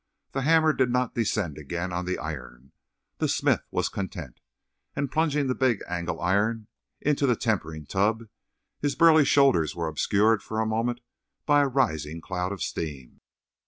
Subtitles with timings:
[0.31, 2.71] The hammer did not descend again on the iron;
[3.19, 4.39] the smith was content,
[4.95, 6.65] and plunging the big angle iron
[7.01, 8.23] into the tempering tub,
[8.79, 11.01] his burly shoulders were obscured for a moment
[11.45, 13.21] by a rising cloud of steam.